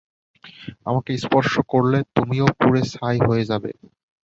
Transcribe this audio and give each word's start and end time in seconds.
আমাকে 0.85 1.11
স্পর্শ 1.17 1.53
করলে 1.71 1.97
তুমিও 2.15 2.47
পুড়ে 2.59 2.81
ছাই 2.91 3.17
হয়ে 3.27 3.43
যাবে। 3.51 3.71